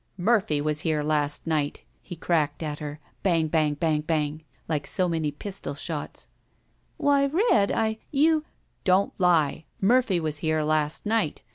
[0.17, 4.01] "Murphy was here last night!" he cracked at her, bang bang bang bang
[4.33, 6.27] bang, like so many pistol shots.
[6.97, 8.43] "Why, Red— I— You—"
[8.83, 9.65] "Don't lie.
[9.79, 11.43] Murphy was here last night!